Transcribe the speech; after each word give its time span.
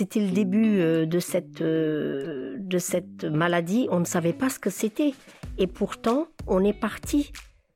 c'était 0.00 0.20
le 0.20 0.30
début 0.30 0.80
euh, 0.80 1.04
de 1.04 1.18
cette, 1.18 1.60
euh, 1.60 2.56
de 2.58 2.78
cette 2.78 3.24
maladie. 3.24 3.86
On 3.90 4.00
ne 4.00 4.06
savait 4.06 4.32
pas 4.32 4.48
ce 4.48 4.58
que 4.58 4.70
c'était. 4.70 5.12
Et 5.58 5.66
pourtant, 5.66 6.28
on 6.46 6.64
est 6.64 6.72
parti 6.72 7.32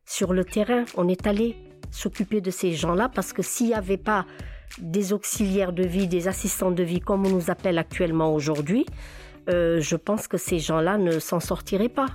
sur 0.07 0.33
le 0.33 0.43
terrain. 0.43 0.87
On 0.97 1.07
est 1.07 1.27
allé 1.27 1.55
s'occuper 1.91 2.41
de 2.41 2.51
ces 2.51 2.73
gens-là 2.73 3.11
parce 3.11 3.35
que 3.35 3.43
s'il 3.43 3.67
n'y 3.67 3.75
avait 3.75 3.99
pas 3.99 4.25
des 4.79 5.13
auxiliaires 5.13 5.75
de 5.75 5.83
vie, 5.83 6.09
des 6.09 6.27
assistants 6.27 6.71
de 6.71 6.83
vie, 6.83 7.01
comme 7.01 7.27
on 7.27 7.29
nous 7.29 7.51
appelle 7.51 7.77
actuellement 7.77 8.33
aujourd'hui, 8.33 8.87
euh, 9.51 9.83
je 9.83 9.97
pense 9.97 10.27
que 10.27 10.39
ces 10.39 10.59
gens-là 10.59 10.97
ne 10.97 11.19
s'en 11.19 11.41
sortiraient 11.41 11.91
pas. 11.91 12.09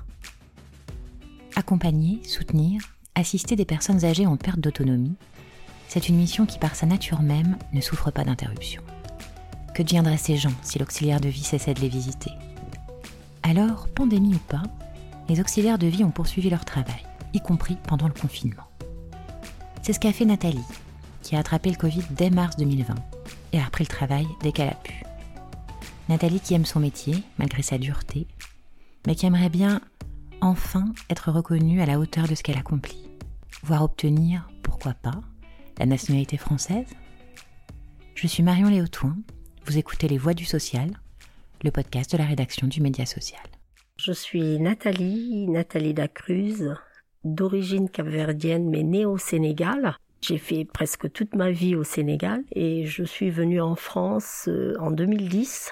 Accompagner, 1.55 2.19
soutenir, 2.23 2.81
assister 3.13 3.55
des 3.55 3.65
personnes 3.65 4.03
âgées 4.03 4.25
en 4.25 4.37
perte 4.37 4.59
d'autonomie, 4.59 5.17
c'est 5.87 6.09
une 6.09 6.15
mission 6.15 6.47
qui, 6.47 6.57
par 6.57 6.73
sa 6.73 6.87
nature 6.87 7.21
même, 7.21 7.57
ne 7.73 7.81
souffre 7.81 8.09
pas 8.09 8.23
d'interruption. 8.23 8.81
Que 9.79 9.83
deviendraient 9.85 10.17
ces 10.17 10.35
gens 10.35 10.51
si 10.61 10.77
l'auxiliaire 10.77 11.21
de 11.21 11.29
vie 11.29 11.41
cessait 11.41 11.73
de 11.73 11.79
les 11.79 11.87
visiter? 11.87 12.31
Alors, 13.43 13.87
pandémie 13.87 14.35
ou 14.35 14.39
pas, 14.39 14.63
les 15.29 15.39
auxiliaires 15.39 15.77
de 15.77 15.87
vie 15.87 16.03
ont 16.03 16.11
poursuivi 16.11 16.49
leur 16.49 16.65
travail, 16.65 17.01
y 17.33 17.39
compris 17.39 17.77
pendant 17.87 18.09
le 18.09 18.13
confinement. 18.13 18.65
C'est 19.81 19.93
ce 19.93 19.99
qu'a 20.01 20.11
fait 20.11 20.25
Nathalie, 20.25 20.65
qui 21.21 21.37
a 21.37 21.39
attrapé 21.39 21.69
le 21.69 21.77
Covid 21.77 22.03
dès 22.11 22.29
mars 22.29 22.57
2020 22.57 22.93
et 23.53 23.59
a 23.61 23.63
repris 23.63 23.85
le 23.85 23.87
travail 23.87 24.27
dès 24.41 24.51
qu'elle 24.51 24.67
a 24.67 24.75
pu. 24.75 25.01
Nathalie 26.09 26.41
qui 26.41 26.55
aime 26.55 26.65
son 26.65 26.81
métier, 26.81 27.23
malgré 27.37 27.61
sa 27.61 27.77
dureté, 27.77 28.27
mais 29.07 29.15
qui 29.15 29.27
aimerait 29.27 29.47
bien 29.47 29.79
enfin 30.41 30.93
être 31.09 31.31
reconnue 31.31 31.81
à 31.81 31.85
la 31.85 31.99
hauteur 31.99 32.27
de 32.27 32.35
ce 32.35 32.43
qu'elle 32.43 32.57
accomplit, 32.57 33.07
voire 33.63 33.83
obtenir, 33.83 34.49
pourquoi 34.61 34.93
pas, 34.93 35.21
la 35.77 35.85
nationalité 35.85 36.35
française. 36.35 36.89
Je 38.13 38.27
suis 38.27 38.43
Marion 38.43 38.67
Léotouin, 38.67 39.15
vous 39.69 39.77
écoutez 39.77 40.07
Les 40.07 40.17
Voix 40.17 40.33
du 40.33 40.45
Social, 40.45 40.89
le 41.63 41.69
podcast 41.69 42.11
de 42.11 42.17
la 42.17 42.25
rédaction 42.25 42.65
du 42.65 42.81
Média 42.81 43.05
Social. 43.05 43.43
Je 43.97 44.11
suis 44.11 44.57
Nathalie, 44.57 45.47
Nathalie 45.47 45.93
Dacruz, 45.93 46.73
d'origine 47.23 47.87
capverdienne 47.87 48.67
mais 48.67 48.81
née 48.81 49.05
au 49.05 49.19
Sénégal. 49.19 49.95
J'ai 50.21 50.39
fait 50.39 50.65
presque 50.65 51.11
toute 51.11 51.35
ma 51.35 51.51
vie 51.51 51.75
au 51.75 51.83
Sénégal 51.83 52.41
et 52.51 52.87
je 52.87 53.03
suis 53.03 53.29
venue 53.29 53.61
en 53.61 53.75
France 53.75 54.45
euh, 54.47 54.73
en 54.79 54.89
2010 54.89 55.71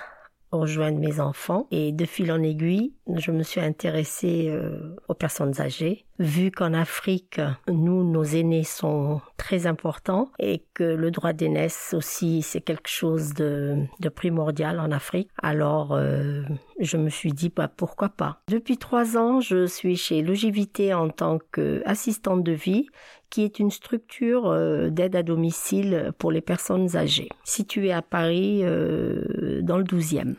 rejoindre 0.52 1.00
mes 1.00 1.20
enfants 1.20 1.68
et 1.72 1.92
de 1.92 2.06
fil 2.06 2.32
en 2.32 2.42
aiguille, 2.42 2.94
je 3.16 3.32
me 3.32 3.44
suis 3.44 3.62
intéressée 3.62 4.48
euh, 4.48 4.96
aux 5.10 5.14
personnes 5.14 5.60
âgées. 5.60 6.06
Vu 6.20 6.50
qu'en 6.52 6.74
Afrique, 6.74 7.40
nous, 7.68 8.04
nos 8.04 8.24
aînés 8.24 8.64
sont 8.64 9.22
très 9.38 9.68
importants 9.68 10.32
et 10.40 10.64
que 10.74 10.84
le 10.84 11.12
droit 11.12 11.32
d'aînesse 11.32 11.94
aussi, 11.96 12.42
c'est 12.42 12.62
quelque 12.62 12.90
chose 12.90 13.34
de, 13.36 13.76
de, 14.00 14.10
primordial 14.10 14.80
en 14.80 14.92
Afrique, 14.92 15.30
alors 15.42 15.94
euh, 15.94 16.42
je 16.80 16.98
me 16.98 17.10
suis 17.10 17.32
dit, 17.32 17.52
bah, 17.56 17.68
pourquoi 17.68 18.10
pas. 18.10 18.42
Depuis 18.50 18.78
trois 18.78 19.16
ans, 19.16 19.42
je 19.42 19.68
suis 19.68 19.96
chez 19.96 20.24
Logivité 20.24 20.94
en 20.94 21.10
tant 21.10 21.40
qu'assistante 21.52 22.44
de 22.44 22.54
vie 22.54 22.88
qui 23.30 23.44
est 23.44 23.60
une 23.60 23.72
structure 23.72 24.48
euh, 24.48 24.90
d'aide 24.90 25.16
à 25.16 25.24
domicile 25.24 26.14
pour 26.18 26.32
les 26.32 26.42
personnes 26.42 26.96
âgées, 26.96 27.30
située 27.44 27.92
à 27.92 28.02
Paris 28.02 28.62
euh, 28.64 29.62
dans 29.62 29.78
le 29.78 29.84
12e. 29.84 30.36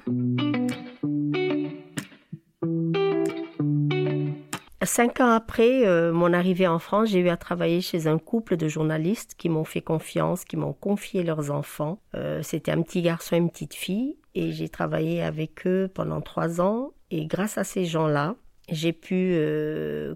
Cinq 4.89 5.21
ans 5.21 5.31
après 5.31 5.87
euh, 5.87 6.13
mon 6.15 6.33
arrivée 6.33 6.67
en 6.67 6.79
France, 6.79 7.11
j'ai 7.11 7.19
eu 7.19 7.29
à 7.29 7.37
travailler 7.37 7.83
chez 7.83 8.07
un 8.07 8.17
couple 8.17 8.57
de 8.57 8.69
journalistes 8.69 9.35
qui 9.37 9.51
m'ont 9.51 9.65
fait 9.65 9.83
confiance, 9.83 10.47
qui 10.47 10.57
m'ont 10.57 10.73
confié 10.73 11.23
leurs 11.23 11.51
enfants. 11.51 12.01
C'était 12.43 12.73
un 12.73 12.81
petit 12.81 13.03
garçon 13.03 13.37
et 13.37 13.39
une 13.39 13.51
petite 13.51 13.75
fille, 13.75 14.17
et 14.35 14.51
j'ai 14.51 14.71
travaillé 14.71 15.23
avec 15.23 15.67
eux 15.67 15.91
pendant 15.93 16.23
trois 16.23 16.63
ans. 16.63 16.95
Et 17.11 17.27
grâce 17.27 17.59
à 17.59 17.65
ces 17.65 17.85
gens-là, 17.85 18.35
j'ai 18.71 18.95
pu 18.95 19.39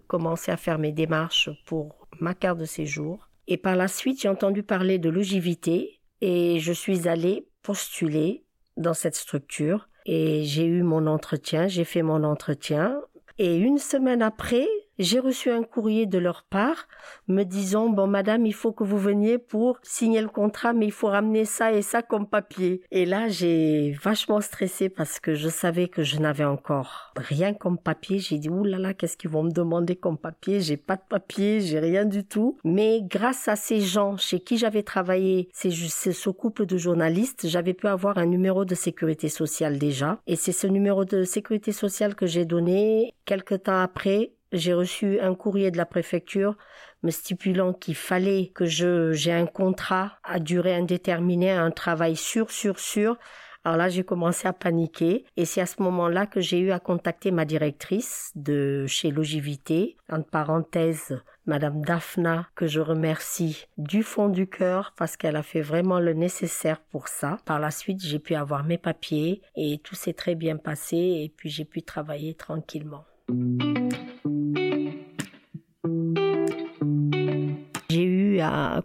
commencer 0.06 0.50
à 0.50 0.56
faire 0.56 0.78
mes 0.78 0.90
démarches 0.90 1.50
pour 1.66 2.08
ma 2.18 2.32
carte 2.32 2.58
de 2.58 2.64
séjour. 2.64 3.28
Et 3.48 3.58
par 3.58 3.76
la 3.76 3.88
suite, 3.88 4.22
j'ai 4.22 4.28
entendu 4.30 4.62
parler 4.62 4.98
de 4.98 5.10
logivité 5.10 6.00
et 6.22 6.58
je 6.60 6.72
suis 6.72 7.08
allée 7.08 7.46
postuler 7.62 8.44
dans 8.78 8.94
cette 8.94 9.16
structure 9.16 9.88
et 10.06 10.44
j'ai 10.44 10.64
eu 10.64 10.82
mon 10.82 11.06
entretien, 11.06 11.68
j'ai 11.68 11.84
fait 11.84 12.02
mon 12.02 12.24
entretien 12.24 13.00
et 13.42 13.56
une 13.56 13.78
semaine 13.78 14.22
après, 14.22 14.68
j'ai 15.02 15.18
reçu 15.20 15.50
un 15.50 15.62
courrier 15.62 16.06
de 16.06 16.18
leur 16.18 16.44
part 16.44 16.88
me 17.28 17.44
disant 17.44 17.88
bon 17.88 18.06
madame 18.06 18.46
il 18.46 18.54
faut 18.54 18.72
que 18.72 18.84
vous 18.84 18.98
veniez 18.98 19.38
pour 19.38 19.78
signer 19.82 20.20
le 20.20 20.28
contrat 20.28 20.72
mais 20.72 20.86
il 20.86 20.92
faut 20.92 21.08
ramener 21.08 21.44
ça 21.44 21.72
et 21.72 21.82
ça 21.82 22.02
comme 22.02 22.26
papier 22.26 22.82
et 22.90 23.06
là 23.06 23.28
j'ai 23.28 23.92
vachement 24.02 24.40
stressé 24.40 24.88
parce 24.88 25.20
que 25.20 25.34
je 25.34 25.48
savais 25.48 25.88
que 25.88 26.02
je 26.02 26.18
n'avais 26.18 26.44
encore 26.44 27.12
rien 27.16 27.54
comme 27.54 27.78
papier. 27.78 28.18
J'ai 28.18 28.38
dit 28.38 28.48
oulala 28.48 28.78
là 28.78 28.88
là, 28.88 28.94
qu'est-ce 28.94 29.16
qu'ils 29.16 29.30
vont 29.30 29.42
me 29.42 29.50
demander 29.50 29.96
comme 29.96 30.18
papier? 30.18 30.60
J'ai 30.60 30.76
pas 30.76 30.96
de 30.96 31.02
papier 31.08 31.60
j'ai 31.60 31.78
rien 31.78 32.04
du 32.04 32.24
tout 32.24 32.58
mais 32.64 33.00
grâce 33.02 33.48
à 33.48 33.56
ces 33.56 33.80
gens 33.80 34.16
chez 34.16 34.40
qui 34.40 34.56
j'avais 34.56 34.82
travaillé 34.82 35.48
c'est 35.52 35.70
ce 35.70 36.30
couple 36.30 36.66
de 36.66 36.76
journalistes 36.76 37.46
j'avais 37.48 37.74
pu 37.74 37.86
avoir 37.86 38.18
un 38.18 38.26
numéro 38.26 38.64
de 38.64 38.74
sécurité 38.74 39.28
sociale 39.28 39.78
déjà. 39.78 40.18
Et 40.26 40.36
c'est 40.36 40.52
ce 40.52 40.66
numéro 40.66 41.04
de 41.04 41.24
sécurité 41.24 41.72
sociale 41.72 42.14
que 42.14 42.26
j'ai 42.26 42.44
donné 42.44 43.14
quelque 43.24 43.54
temps 43.54 43.80
après 43.80 44.32
j'ai 44.52 44.74
reçu 44.74 45.20
un 45.20 45.34
courrier 45.34 45.70
de 45.70 45.76
la 45.76 45.86
préfecture 45.86 46.56
me 47.02 47.10
stipulant 47.10 47.72
qu'il 47.72 47.94
fallait 47.94 48.48
que 48.54 48.64
je 48.64 49.12
j'ai 49.12 49.32
un 49.32 49.46
contrat 49.46 50.18
à 50.24 50.38
durée 50.38 50.74
indéterminée, 50.74 51.50
un 51.50 51.70
travail 51.70 52.16
sûr, 52.16 52.50
sûr, 52.50 52.78
sûr. 52.78 53.16
Alors 53.64 53.76
là, 53.76 53.88
j'ai 53.88 54.02
commencé 54.02 54.48
à 54.48 54.52
paniquer 54.52 55.24
et 55.36 55.44
c'est 55.44 55.60
à 55.60 55.66
ce 55.66 55.80
moment-là 55.82 56.26
que 56.26 56.40
j'ai 56.40 56.58
eu 56.58 56.72
à 56.72 56.80
contacter 56.80 57.30
ma 57.30 57.44
directrice 57.44 58.32
de 58.34 58.86
chez 58.88 59.12
Logivité, 59.12 59.96
entre 60.10 60.28
parenthèses, 60.28 61.22
Madame 61.46 61.84
Daphna, 61.84 62.48
que 62.56 62.66
je 62.66 62.80
remercie 62.80 63.66
du 63.78 64.02
fond 64.02 64.28
du 64.28 64.48
cœur 64.48 64.94
parce 64.96 65.16
qu'elle 65.16 65.36
a 65.36 65.44
fait 65.44 65.60
vraiment 65.60 66.00
le 66.00 66.12
nécessaire 66.12 66.80
pour 66.80 67.06
ça. 67.06 67.38
Par 67.44 67.60
la 67.60 67.70
suite, 67.70 68.02
j'ai 68.02 68.18
pu 68.18 68.34
avoir 68.34 68.64
mes 68.64 68.78
papiers 68.78 69.42
et 69.54 69.78
tout 69.78 69.94
s'est 69.94 70.12
très 70.12 70.34
bien 70.34 70.56
passé 70.56 70.96
et 70.96 71.32
puis 71.36 71.48
j'ai 71.48 71.64
pu 71.64 71.82
travailler 71.82 72.34
tranquillement. 72.34 73.04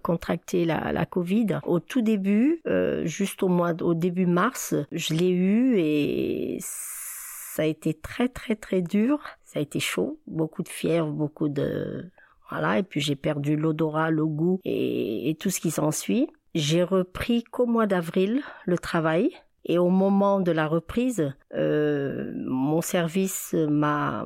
Contracter 0.02 0.66
la, 0.66 1.06
Covid 1.06 1.60
au 1.66 1.80
tout 1.80 2.02
début, 2.02 2.62
euh, 2.68 3.06
juste 3.06 3.44
au 3.44 3.48
mois, 3.48 3.74
au 3.82 3.94
début 3.94 4.26
mars, 4.26 4.76
je 4.92 5.14
l'ai 5.14 5.30
eu 5.30 5.78
et 5.78 6.58
ça 6.62 7.64
a 7.64 7.66
été 7.66 7.94
très 7.94 8.28
très 8.30 8.56
très 8.56 8.82
dur. 8.82 9.20
Ça 9.44 9.60
a 9.60 9.62
été 9.62 9.80
chaud, 9.80 10.20
beaucoup 10.28 10.64
de 10.64 10.70
fièvre, 10.70 11.12
beaucoup 11.12 11.50
de 11.50 12.12
voilà, 12.50 12.80
et 12.80 12.84
puis 12.84 13.02
j'ai 13.02 13.16
perdu 13.16 13.56
l'odorat, 13.56 14.10
le 14.10 14.26
goût 14.26 14.60
et, 14.64 15.36
tout 15.40 15.50
ce 15.50 15.60
qui 15.60 15.72
s'ensuit. 15.72 16.28
J'ai 16.56 16.84
repris 16.84 17.44
qu'au 17.44 17.66
mois 17.66 17.88
d'avril 17.88 18.42
le 18.66 18.78
travail. 18.78 19.32
Et 19.66 19.78
au 19.78 19.90
moment 19.90 20.40
de 20.40 20.52
la 20.54 20.66
reprise, 20.66 21.34
euh, 21.54 22.32
mon 22.46 22.80
service 22.80 23.54
m'a 23.54 24.26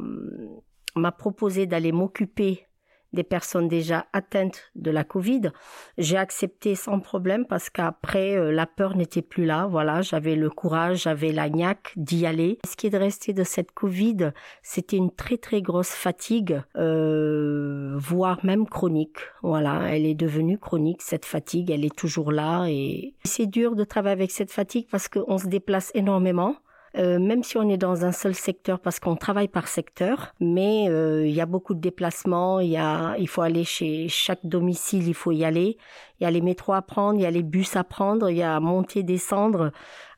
proposé 1.17 1.65
d'aller 1.65 1.91
m'occuper 1.91 2.67
des 3.13 3.23
personnes 3.23 3.67
déjà 3.67 4.05
atteintes 4.13 4.71
de 4.75 4.91
la 4.91 5.03
Covid. 5.03 5.51
J'ai 5.97 6.17
accepté 6.17 6.75
sans 6.75 6.99
problème 6.99 7.45
parce 7.45 7.69
qu'après 7.69 8.35
euh, 8.35 8.51
la 8.51 8.65
peur 8.65 8.95
n'était 8.95 9.21
plus 9.21 9.45
là. 9.45 9.67
Voilà, 9.67 10.01
j'avais 10.01 10.35
le 10.35 10.49
courage, 10.49 11.03
j'avais 11.03 11.31
la 11.31 11.49
niaque 11.49 11.93
d'y 11.95 12.25
aller. 12.25 12.59
Ce 12.65 12.75
qui 12.75 12.87
est 12.87 12.97
resté 12.97 13.33
de 13.33 13.43
cette 13.43 13.71
Covid, 13.71 14.31
c'était 14.63 14.97
une 14.97 15.11
très 15.11 15.37
très 15.37 15.61
grosse 15.61 15.91
fatigue, 15.91 16.61
euh, 16.77 17.95
voire 17.97 18.45
même 18.45 18.67
chronique. 18.67 19.17
Voilà, 19.43 19.89
elle 19.89 20.05
est 20.05 20.15
devenue 20.15 20.57
chronique 20.57 21.01
cette 21.01 21.25
fatigue, 21.25 21.71
elle 21.71 21.85
est 21.85 21.95
toujours 21.95 22.31
là 22.31 22.65
et 22.67 23.15
c'est 23.23 23.47
dur 23.47 23.75
de 23.75 23.83
travailler 23.83 24.13
avec 24.13 24.31
cette 24.31 24.51
fatigue 24.51 24.87
parce 24.89 25.07
qu'on 25.07 25.37
se 25.37 25.47
déplace 25.47 25.91
énormément. 25.93 26.55
Euh, 26.97 27.19
même 27.19 27.41
si 27.43 27.57
on 27.57 27.69
est 27.69 27.77
dans 27.77 28.03
un 28.03 28.11
seul 28.11 28.35
secteur 28.35 28.79
parce 28.79 28.99
qu'on 28.99 29.15
travaille 29.15 29.47
par 29.47 29.67
secteur, 29.69 30.33
mais 30.41 30.89
euh, 30.89 31.25
il 31.25 31.33
y 31.33 31.39
a 31.39 31.45
beaucoup 31.45 31.73
de 31.73 31.79
déplacements, 31.79 32.59
il 32.59 32.69
y 32.69 32.77
a, 32.77 33.15
il 33.17 33.29
faut 33.29 33.41
aller 33.41 33.63
chez 33.63 34.09
chaque 34.09 34.45
domicile, 34.45 35.07
il 35.07 35.13
faut 35.13 35.31
y 35.31 35.45
aller, 35.45 35.77
il 36.19 36.23
y 36.23 36.27
a 36.27 36.31
les 36.31 36.41
métros 36.41 36.73
à 36.73 36.81
prendre, 36.81 37.17
il 37.17 37.23
y 37.23 37.25
a 37.25 37.31
les 37.31 37.43
bus 37.43 37.77
à 37.77 37.85
prendre, 37.85 38.29
il 38.29 38.37
y 38.37 38.43
a 38.43 38.59
monter, 38.59 39.03
descendre. 39.03 39.71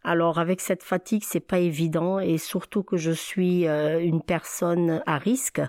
Alors 0.04 0.40
avec 0.40 0.62
cette 0.62 0.82
fatigue, 0.82 1.24
c'est 1.24 1.40
pas 1.40 1.60
évident 1.60 2.20
et 2.20 2.40
surtout 2.40 2.82
que 2.82 2.98
je 2.98 3.12
suis 3.12 3.68
euh, 3.68 4.00
une 4.00 4.24
personne 4.24 5.04
à 5.06 5.20
risque 5.20 5.62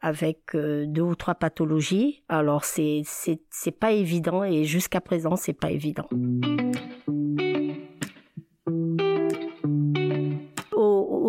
avec 0.00 0.56
deux 0.56 1.02
ou 1.02 1.14
trois 1.14 1.36
pathologies. 1.36 2.24
Alors 2.28 2.64
c'est 2.64 3.02
c'est 3.04 3.78
pas 3.78 3.92
évident 3.92 4.42
et 4.42 4.64
jusqu'à 4.64 5.00
présent 5.00 5.36
c'est 5.36 5.52
pas 5.52 5.70
évident. 5.70 6.08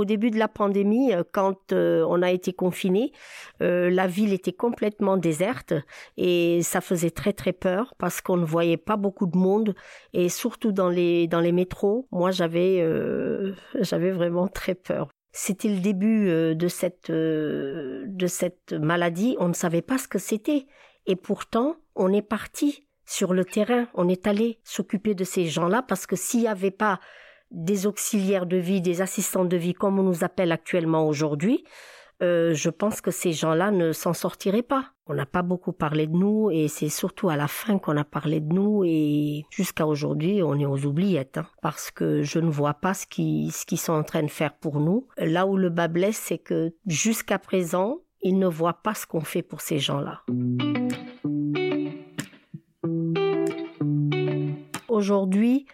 Au 0.03 0.05
début 0.05 0.31
de 0.31 0.37
la 0.37 0.49
pandémie, 0.49 1.13
euh, 1.13 1.23
quand 1.31 1.71
euh, 1.71 2.05
on 2.09 2.21
a 2.21 2.31
été 2.31 2.51
confiné, 2.51 3.13
la 3.59 4.07
ville 4.07 4.33
était 4.33 4.51
complètement 4.51 5.15
déserte 5.15 5.73
et 6.17 6.61
ça 6.63 6.81
faisait 6.81 7.11
très 7.11 7.31
très 7.31 7.53
peur 7.53 7.93
parce 7.97 8.19
qu'on 8.19 8.35
ne 8.35 8.45
voyait 8.45 8.77
pas 8.77 8.97
beaucoup 8.97 9.25
de 9.25 9.37
monde 9.37 9.73
et 10.11 10.27
surtout 10.27 10.73
dans 10.73 10.89
les 10.89 11.27
dans 11.27 11.39
les 11.39 11.53
métros. 11.53 12.07
Moi, 12.11 12.31
j'avais 12.31 12.85
j'avais 13.79 14.11
vraiment 14.11 14.49
très 14.49 14.75
peur. 14.75 15.07
C'était 15.31 15.69
le 15.69 15.79
début 15.79 16.27
de 16.55 16.67
cette 16.67 17.09
de 17.09 18.27
cette 18.27 18.73
maladie. 18.73 19.37
On 19.39 19.47
ne 19.47 19.53
savait 19.53 19.81
pas 19.81 19.97
ce 19.97 20.09
que 20.09 20.19
c'était 20.19 20.65
et 21.05 21.15
pourtant 21.15 21.77
on 21.95 22.11
est 22.11 22.27
parti 22.37 22.85
sur 23.05 23.33
le 23.33 23.45
terrain. 23.45 23.87
On 23.93 24.09
est 24.09 24.27
allé 24.27 24.59
s'occuper 24.65 25.15
de 25.15 25.23
ces 25.23 25.45
gens-là 25.45 25.83
parce 25.87 26.05
que 26.05 26.17
s'il 26.17 26.41
n'y 26.41 26.47
avait 26.47 26.71
pas 26.71 26.99
des 27.53 27.87
auxiliaires 27.87 28.45
de 28.45 28.57
vie, 28.57 28.81
des 28.81 29.01
assistants 29.01 29.45
de 29.45 29.55
vie, 29.55 29.73
comme 29.73 29.99
on 29.99 30.03
nous 30.03 30.23
appelle 30.23 30.51
actuellement 30.51 31.07
aujourd'hui, 31.07 31.63
euh, 32.21 32.53
je 32.53 32.69
pense 32.69 33.01
que 33.01 33.11
ces 33.11 33.33
gens-là 33.33 33.71
ne 33.71 33.91
s'en 33.91 34.13
sortiraient 34.13 34.61
pas. 34.63 34.91
On 35.07 35.13
n'a 35.13 35.25
pas 35.25 35.41
beaucoup 35.41 35.73
parlé 35.73 36.07
de 36.07 36.13
nous 36.13 36.49
et 36.51 36.67
c'est 36.67 36.89
surtout 36.89 37.29
à 37.29 37.35
la 37.35 37.47
fin 37.47 37.77
qu'on 37.79 37.97
a 37.97 38.05
parlé 38.05 38.39
de 38.39 38.53
nous 38.53 38.83
et 38.85 39.45
jusqu'à 39.49 39.85
aujourd'hui 39.85 40.41
on 40.41 40.57
est 40.57 40.65
aux 40.65 40.85
oubliettes 40.85 41.39
hein, 41.39 41.47
parce 41.61 41.91
que 41.91 42.21
je 42.21 42.39
ne 42.39 42.49
vois 42.49 42.75
pas 42.75 42.93
ce 42.93 43.05
qu'ils 43.05 43.51
ce 43.51 43.65
qu'ils 43.65 43.79
sont 43.79 43.91
en 43.91 44.03
train 44.03 44.23
de 44.23 44.29
faire 44.29 44.53
pour 44.53 44.79
nous. 44.79 45.07
Là 45.17 45.45
où 45.45 45.57
le 45.57 45.69
bas 45.69 45.89
blesse, 45.89 46.17
c'est 46.17 46.37
que 46.37 46.73
jusqu'à 46.87 47.37
présent 47.37 47.99
ils 48.21 48.39
ne 48.39 48.47
voient 48.47 48.81
pas 48.81 48.93
ce 48.93 49.05
qu'on 49.05 49.21
fait 49.21 49.41
pour 49.41 49.59
ces 49.59 49.79
gens-là. 49.79 50.21
Aujourd'hui, 54.87 55.65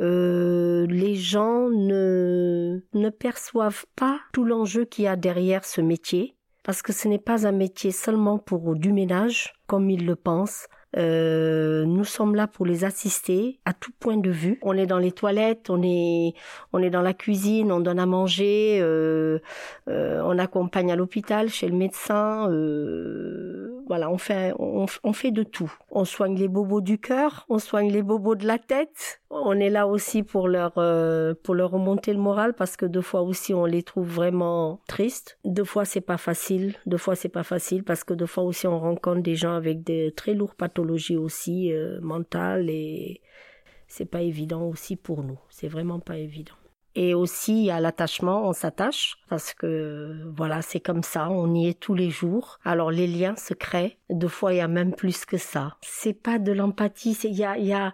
euh, 0.00 0.86
les 0.88 1.14
gens 1.14 1.68
ne, 1.68 2.80
ne 2.92 3.10
perçoivent 3.10 3.86
pas 3.96 4.20
tout 4.32 4.44
l'enjeu 4.44 4.84
qu'il 4.84 5.04
y 5.04 5.08
a 5.08 5.16
derrière 5.16 5.64
ce 5.64 5.80
métier, 5.80 6.36
parce 6.62 6.82
que 6.82 6.92
ce 6.92 7.08
n'est 7.08 7.18
pas 7.18 7.46
un 7.46 7.52
métier 7.52 7.90
seulement 7.90 8.38
pour 8.38 8.74
du 8.74 8.92
ménage, 8.92 9.54
comme 9.66 9.90
ils 9.90 10.06
le 10.06 10.16
pensent, 10.16 10.68
euh, 10.96 11.84
nous 11.86 12.04
sommes 12.04 12.34
là 12.34 12.46
pour 12.46 12.66
les 12.66 12.84
assister 12.84 13.58
à 13.64 13.72
tout 13.72 13.90
point 13.98 14.16
de 14.16 14.30
vue. 14.30 14.58
On 14.62 14.76
est 14.76 14.86
dans 14.86 14.98
les 14.98 15.12
toilettes, 15.12 15.70
on 15.70 15.82
est, 15.82 16.34
on 16.72 16.78
est 16.80 16.90
dans 16.90 17.02
la 17.02 17.14
cuisine, 17.14 17.72
on 17.72 17.80
donne 17.80 17.98
à 17.98 18.06
manger, 18.06 18.78
euh, 18.80 19.40
euh, 19.88 20.20
on 20.24 20.38
accompagne 20.38 20.92
à 20.92 20.96
l'hôpital, 20.96 21.48
chez 21.48 21.66
le 21.66 21.74
médecin. 21.74 22.48
Voilà, 23.86 24.10
on 24.10 24.18
fait, 24.18 24.52
on, 24.58 25.12
fait 25.12 25.30
de 25.30 25.42
tout. 25.42 25.72
On 25.90 26.04
soigne 26.04 26.36
les 26.36 26.48
bobos 26.48 26.80
du 26.80 26.98
cœur, 26.98 27.44
on 27.48 27.58
soigne 27.58 27.90
les 27.90 28.02
bobos 28.02 28.34
de 28.34 28.46
la 28.46 28.58
tête. 28.58 29.20
On 29.30 29.58
est 29.60 29.70
là 29.70 29.86
aussi 29.86 30.22
pour 30.22 30.48
leur, 30.48 30.72
pour 31.42 31.54
leur 31.54 31.70
remonter 31.70 32.12
le 32.12 32.18
moral 32.18 32.54
parce 32.54 32.76
que 32.76 32.86
deux 32.86 33.02
fois 33.02 33.22
aussi 33.22 33.52
on 33.52 33.66
les 33.66 33.82
trouve 33.82 34.08
vraiment 34.08 34.80
tristes. 34.86 35.38
Deux 35.44 35.64
fois 35.64 35.84
c'est 35.84 36.00
pas 36.00 36.16
facile, 36.16 36.76
deux 36.86 36.96
fois 36.96 37.14
c'est 37.14 37.28
pas 37.28 37.42
facile 37.42 37.84
parce 37.84 38.04
que 38.04 38.14
deux 38.14 38.26
fois 38.26 38.44
aussi 38.44 38.66
on 38.66 38.78
rencontre 38.78 39.22
des 39.22 39.34
gens 39.36 39.54
avec 39.54 39.82
des 39.82 40.12
très 40.12 40.34
lourds 40.34 40.54
pathologies 40.54 41.16
aussi 41.16 41.72
euh, 41.72 42.00
mentale 42.00 42.70
et 42.70 43.20
c'est 43.88 44.06
pas 44.06 44.22
évident 44.22 44.62
aussi 44.62 44.96
pour 44.96 45.22
nous. 45.22 45.38
C'est 45.50 45.68
vraiment 45.68 46.00
pas 46.00 46.16
évident. 46.16 46.54
Et 46.96 47.14
aussi 47.14 47.70
à 47.70 47.80
l'attachement, 47.80 48.48
on 48.48 48.52
s'attache 48.52 49.16
parce 49.28 49.52
que 49.52 50.22
voilà, 50.36 50.62
c'est 50.62 50.80
comme 50.80 51.02
ça, 51.02 51.28
on 51.28 51.52
y 51.54 51.68
est 51.68 51.78
tous 51.78 51.94
les 51.94 52.10
jours. 52.10 52.58
Alors 52.64 52.90
les 52.90 53.06
liens 53.06 53.36
se 53.36 53.52
créent. 53.54 53.98
Deux 54.10 54.28
fois, 54.28 54.52
il 54.52 54.58
y 54.58 54.60
a 54.60 54.68
même 54.68 54.94
plus 54.94 55.24
que 55.24 55.36
ça. 55.36 55.76
C'est 55.82 56.14
pas 56.14 56.38
de 56.38 56.52
l'empathie, 56.52 57.18
il 57.24 57.34
y 57.34 57.44
a 57.44 57.58
il 57.58 57.66
y 57.66 57.72
a 57.72 57.92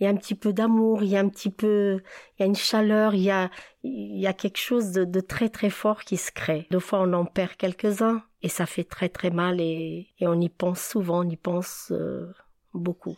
il 0.00 0.04
y 0.04 0.06
a 0.06 0.10
un 0.10 0.16
petit 0.16 0.36
peu 0.36 0.52
d'amour, 0.52 1.02
il 1.02 1.08
y 1.08 1.16
a 1.16 1.20
un 1.20 1.28
petit 1.28 1.50
peu, 1.50 2.00
il 2.38 2.42
y 2.42 2.44
a 2.44 2.46
une 2.46 2.54
chaleur, 2.54 3.14
il 3.14 3.22
y 3.22 3.30
a, 3.30 3.50
il 3.82 4.20
y 4.20 4.26
a 4.26 4.32
quelque 4.32 4.58
chose 4.58 4.92
de, 4.92 5.04
de 5.04 5.20
très 5.20 5.48
très 5.48 5.70
fort 5.70 6.04
qui 6.04 6.16
se 6.16 6.30
crée. 6.30 6.68
Deux 6.70 6.78
fois, 6.78 7.00
on 7.00 7.12
en 7.14 7.24
perd 7.24 7.56
quelques-uns, 7.56 8.22
et 8.42 8.48
ça 8.48 8.66
fait 8.66 8.84
très 8.84 9.08
très 9.08 9.30
mal 9.30 9.60
et, 9.60 10.06
et 10.20 10.28
on 10.28 10.40
y 10.40 10.48
pense 10.48 10.80
souvent, 10.80 11.24
on 11.24 11.28
y 11.28 11.36
pense 11.36 11.90
euh, 11.90 12.32
beaucoup. 12.74 13.16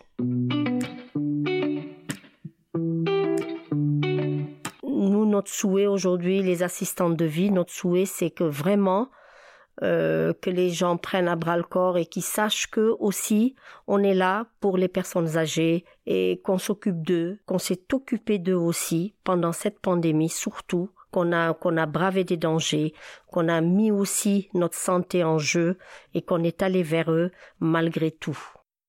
Notre 5.41 5.55
souhait 5.55 5.87
aujourd'hui, 5.87 6.43
les 6.43 6.63
assistantes 6.63 7.17
de 7.17 7.25
vie, 7.25 7.51
notre 7.51 7.73
souhait, 7.73 8.05
c'est 8.05 8.29
que 8.29 8.45
vraiment 8.45 9.09
euh, 9.83 10.35
que 10.35 10.51
les 10.51 10.69
gens 10.69 10.99
prennent 10.99 11.29
à 11.29 11.35
bras 11.35 11.57
le 11.57 11.63
corps 11.63 11.97
et 11.97 12.05
qu'ils 12.05 12.23
sachent 12.23 12.71
que 12.71 12.95
aussi 12.99 13.55
on 13.87 14.03
est 14.03 14.13
là 14.13 14.49
pour 14.61 14.77
les 14.77 14.89
personnes 14.89 15.39
âgées 15.39 15.87
et 16.05 16.43
qu'on 16.45 16.59
s'occupe 16.59 17.03
d'eux, 17.03 17.39
qu'on 17.47 17.59
s'est 17.59 17.87
occupé 17.95 18.39
d'eux 18.39 18.55
aussi 18.55 19.15
pendant 19.25 19.53
cette 19.53 19.81
pandémie 19.81 20.29
surtout 20.29 20.91
qu'on 21.11 21.33
a, 21.33 21.55
qu'on 21.55 21.79
a 21.79 21.87
bravé 21.87 22.25
des 22.25 22.37
dangers, 22.37 22.93
qu'on 23.29 23.49
a 23.49 23.63
mis 23.63 23.91
aussi 23.91 24.51
notre 24.53 24.77
santé 24.77 25.25
en 25.25 25.39
jeu 25.39 25.79
et 26.13 26.21
qu'on 26.21 26.45
est 26.45 26.61
allé 26.61 26.83
vers 26.83 27.11
eux 27.11 27.31
malgré 27.61 28.11
tout. 28.11 28.39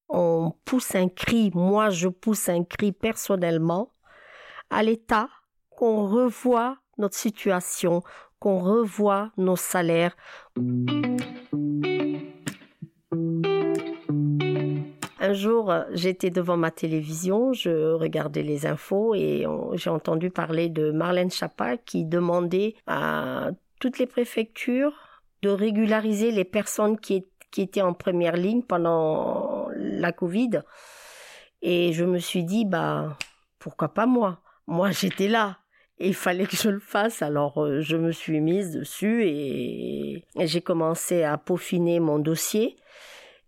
On 0.09 0.53
pousse 0.65 0.95
un 0.95 1.07
cri, 1.07 1.49
moi 1.55 1.91
je 1.91 2.09
pousse 2.09 2.49
un 2.49 2.65
cri 2.65 2.91
personnellement 2.91 3.93
à 4.69 4.83
l'État 4.83 5.29
qu'on 5.81 6.05
revoie 6.05 6.77
notre 6.99 7.15
situation, 7.15 8.03
qu'on 8.37 8.59
revoie 8.59 9.31
nos 9.35 9.55
salaires. 9.55 10.15
Un 15.19 15.33
jour, 15.33 15.73
j'étais 15.91 16.29
devant 16.29 16.55
ma 16.55 16.69
télévision, 16.69 17.51
je 17.53 17.93
regardais 17.93 18.43
les 18.43 18.67
infos 18.67 19.15
et 19.15 19.47
j'ai 19.73 19.89
entendu 19.89 20.29
parler 20.29 20.69
de 20.69 20.91
Marlène 20.91 21.31
Chapa 21.31 21.77
qui 21.77 22.05
demandait 22.05 22.75
à 22.85 23.49
toutes 23.79 23.97
les 23.97 24.05
préfectures 24.05 24.93
de 25.41 25.49
régulariser 25.49 26.29
les 26.29 26.45
personnes 26.45 26.99
qui, 26.99 27.25
qui 27.49 27.63
étaient 27.63 27.81
en 27.81 27.95
première 27.95 28.37
ligne 28.37 28.61
pendant 28.61 29.67
la 29.75 30.11
Covid. 30.11 30.61
Et 31.63 31.91
je 31.91 32.05
me 32.05 32.19
suis 32.19 32.43
dit, 32.43 32.65
bah, 32.65 33.17
pourquoi 33.57 33.95
pas 33.95 34.05
moi? 34.05 34.41
Moi, 34.67 34.91
j'étais 34.91 35.27
là. 35.27 35.57
Il 36.03 36.15
fallait 36.15 36.45
que 36.45 36.55
je 36.55 36.69
le 36.69 36.79
fasse, 36.79 37.21
alors 37.21 37.63
euh, 37.63 37.81
je 37.81 37.95
me 37.95 38.11
suis 38.11 38.39
mise 38.41 38.71
dessus 38.71 39.23
et 39.25 40.23
j'ai 40.35 40.61
commencé 40.61 41.23
à 41.23 41.37
peaufiner 41.37 41.99
mon 41.99 42.17
dossier. 42.17 42.75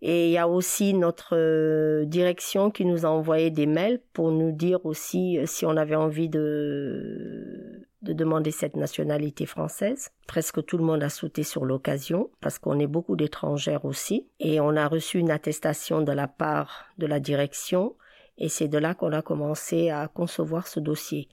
Et 0.03 0.27
il 0.27 0.31
y 0.31 0.37
a 0.37 0.47
aussi 0.47 0.93
notre 0.93 1.35
euh, 1.35 2.05
direction 2.05 2.69
qui 2.69 2.85
nous 2.85 3.05
a 3.05 3.09
envoyé 3.09 3.49
des 3.49 3.65
mails 3.65 4.01
pour 4.11 4.31
nous 4.31 4.51
dire 4.51 4.85
aussi 4.85 5.39
euh, 5.39 5.45
si 5.47 5.65
on 5.65 5.77
avait 5.77 5.95
envie 5.95 6.29
de 6.29 7.87
demander 8.03 8.51
cette 8.51 8.75
nationalité 8.75 9.47
française. 9.47 10.11
Presque 10.27 10.63
tout 10.63 10.77
le 10.77 10.83
monde 10.83 11.01
a 11.01 11.09
sauté 11.09 11.41
sur 11.41 11.65
l'occasion 11.65 12.29
parce 12.39 12.59
qu'on 12.59 12.79
est 12.79 12.87
beaucoup 12.87 13.15
d'étrangères 13.15 13.85
aussi. 13.85 14.27
Et 14.39 14.59
on 14.59 14.75
a 14.75 14.87
reçu 14.87 15.17
une 15.17 15.31
attestation 15.31 16.01
de 16.01 16.11
la 16.11 16.27
part 16.27 16.85
de 16.99 17.07
la 17.07 17.19
direction 17.19 17.95
et 18.37 18.49
c'est 18.49 18.67
de 18.67 18.77
là 18.77 18.93
qu'on 18.93 19.13
a 19.13 19.21
commencé 19.23 19.89
à 19.89 20.07
concevoir 20.07 20.67
ce 20.67 20.79
dossier. 20.79 21.29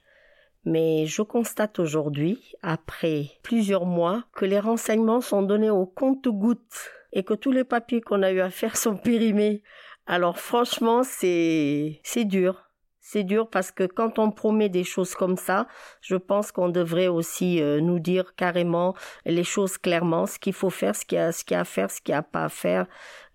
Mais 0.65 1.07
je 1.07 1.23
constate 1.23 1.79
aujourd'hui, 1.79 2.55
après 2.63 3.31
plusieurs 3.43 3.87
mois, 3.87 4.25
que 4.35 4.45
les 4.45 4.61
renseignements 4.61 5.21
sont 5.21 5.43
donnés 5.43 5.71
au 5.71 5.87
compte-gouttes 5.87 6.91
et 7.13 7.25
que 7.25 7.35
tous 7.35 7.51
les 7.51 7.65
papiers 7.65 8.01
qu'on 8.01 8.23
a 8.23 8.31
eu 8.31 8.41
à 8.41 8.51
faire 8.51 8.77
sont 8.77 8.97
périmés. 9.03 9.63
Alors 10.07 10.39
franchement, 10.39 11.03
c'est 11.03 12.01
c'est 12.05 12.25
dur. 12.25 12.70
C'est 13.13 13.25
dur 13.25 13.49
parce 13.51 13.73
que 13.73 13.83
quand 13.83 14.21
on 14.21 14.31
promet 14.31 14.69
des 14.69 14.85
choses 14.85 15.17
comme 15.17 15.37
ça, 15.37 15.67
je 16.01 16.15
pense 16.15 16.53
qu'on 16.53 16.69
devrait 16.69 17.09
aussi 17.09 17.61
euh, 17.61 17.81
nous 17.81 17.99
dire 17.99 18.37
carrément 18.37 18.95
les 19.27 19.43
choses 19.43 19.79
clairement, 19.79 20.27
ce 20.27 20.39
qu'il 20.39 20.53
faut 20.53 20.71
faire, 20.71 20.95
ce 20.95 21.05
qu'il 21.05 21.19
y 21.19 21.21
a, 21.21 21.33
à 21.61 21.65
faire, 21.65 21.91
ce 21.91 22.01
qu'il 22.01 22.13
n'y 22.13 22.19
a 22.19 22.23
pas 22.23 22.45
à 22.45 22.49
faire. 22.49 22.87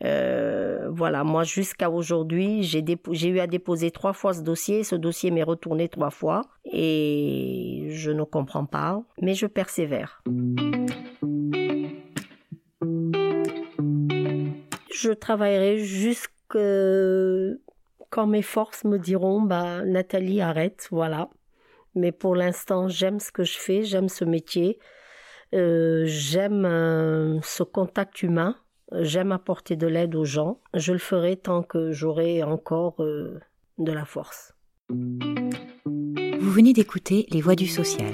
Euh, 0.05 0.87
voilà, 0.91 1.25
moi 1.25 1.43
jusqu'à 1.43 1.89
aujourd'hui, 1.89 2.63
j'ai, 2.63 2.85
j'ai 3.11 3.27
eu 3.27 3.39
à 3.41 3.47
déposer 3.47 3.91
trois 3.91 4.13
fois 4.13 4.33
ce 4.33 4.43
dossier. 4.43 4.85
Ce 4.85 4.95
dossier 4.95 5.29
m'est 5.29 5.43
retourné 5.43 5.89
trois 5.89 6.09
fois 6.09 6.43
et 6.63 7.87
je 7.89 8.11
ne 8.11 8.23
comprends 8.23 8.65
pas, 8.65 9.03
mais 9.21 9.33
je 9.33 9.45
persévère. 9.45 10.23
je 14.89 15.11
travaillerai 15.11 15.79
jusque 15.79 16.31
quand 18.15 18.27
mes 18.27 18.41
forces 18.41 18.85
me 18.85 18.97
diront 18.97 19.41
bah 19.41 19.83
Nathalie 19.83 20.39
arrête 20.39 20.87
voilà. 20.89 21.29
Mais 21.95 22.13
pour 22.13 22.33
l'instant 22.33 22.87
j'aime 22.87 23.19
ce 23.19 23.29
que 23.29 23.43
je 23.43 23.57
fais 23.57 23.83
j'aime 23.83 24.07
ce 24.07 24.23
métier. 24.23 24.79
Euh, 25.53 26.05
j'aime 26.07 26.63
euh, 26.65 27.41
ce 27.43 27.63
contact 27.63 28.23
humain. 28.23 28.55
J'aime 28.93 29.33
apporter 29.33 29.75
de 29.75 29.85
l'aide 29.85 30.15
aux 30.15 30.23
gens. 30.23 30.61
Je 30.73 30.93
le 30.93 30.97
ferai 30.97 31.35
tant 31.35 31.61
que 31.61 31.91
j'aurai 31.91 32.41
encore 32.41 33.03
euh, 33.03 33.41
de 33.79 33.91
la 33.91 34.05
force. 34.05 34.53
Vous 34.89 36.51
venez 36.51 36.71
d'écouter 36.71 37.25
Les 37.31 37.41
Voix 37.41 37.55
du 37.55 37.67
Social. 37.67 38.13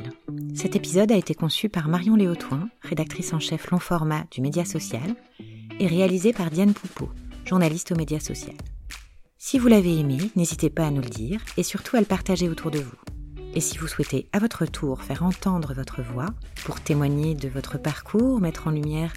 Cet 0.55 0.75
épisode 0.75 1.11
a 1.11 1.17
été 1.17 1.35
conçu 1.35 1.69
par 1.69 1.89
Marion 1.89 2.15
Léotoin, 2.15 2.69
rédactrice 2.81 3.33
en 3.33 3.39
chef 3.39 3.69
long 3.69 3.79
format 3.79 4.23
du 4.31 4.41
Média 4.41 4.65
Social, 4.65 5.15
et 5.79 5.85
réalisé 5.85 6.33
par 6.33 6.49
Diane 6.49 6.73
Poupeau, 6.73 7.09
journaliste 7.45 7.91
au 7.91 7.95
Média 7.95 8.19
Social. 8.19 8.55
Si 9.43 9.57
vous 9.57 9.69
l'avez 9.69 9.97
aimé, 9.97 10.19
n'hésitez 10.35 10.69
pas 10.69 10.85
à 10.85 10.91
nous 10.91 11.01
le 11.01 11.09
dire 11.09 11.41
et 11.57 11.63
surtout 11.63 11.95
à 11.97 11.99
le 11.99 12.05
partager 12.05 12.47
autour 12.47 12.69
de 12.69 12.77
vous. 12.77 12.95
Et 13.55 13.59
si 13.59 13.79
vous 13.79 13.87
souhaitez 13.87 14.29
à 14.33 14.37
votre 14.37 14.67
tour 14.67 15.01
faire 15.01 15.23
entendre 15.23 15.73
votre 15.73 16.03
voix 16.03 16.27
pour 16.63 16.79
témoigner 16.79 17.33
de 17.33 17.49
votre 17.49 17.79
parcours, 17.79 18.39
mettre 18.39 18.67
en 18.67 18.69
lumière 18.71 19.11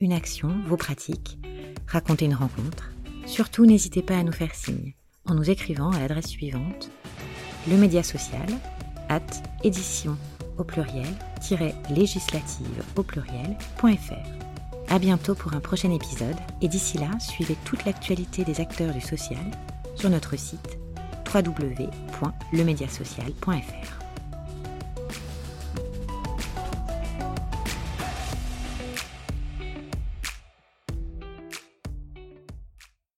une 0.00 0.12
action, 0.12 0.52
vos 0.66 0.76
pratiques, 0.76 1.38
raconter 1.86 2.24
une 2.24 2.34
rencontre, 2.34 2.90
surtout 3.24 3.66
n'hésitez 3.66 4.02
pas 4.02 4.18
à 4.18 4.24
nous 4.24 4.32
faire 4.32 4.52
signe 4.52 4.94
en 5.26 5.34
nous 5.34 5.48
écrivant 5.48 5.92
à 5.92 6.00
l'adresse 6.00 6.26
suivante 6.26 6.90
le 7.70 7.76
média 7.76 8.02
social 8.02 8.48
at 9.08 9.22
édition 9.62 10.16
au 10.58 10.64
pluriel 10.64 11.06
législative 11.88 12.82
au 12.96 13.04
pluriel.fr. 13.04 14.47
À 14.90 14.98
bientôt 14.98 15.34
pour 15.34 15.52
un 15.52 15.60
prochain 15.60 15.92
épisode 15.92 16.36
et 16.62 16.68
d'ici 16.68 16.96
là, 16.96 17.10
suivez 17.20 17.58
toute 17.66 17.84
l'actualité 17.84 18.42
des 18.44 18.58
acteurs 18.60 18.94
du 18.94 19.02
social 19.02 19.44
sur 19.94 20.08
notre 20.08 20.38
site 20.38 20.78
www.lemediasocial.fr. 21.34 24.07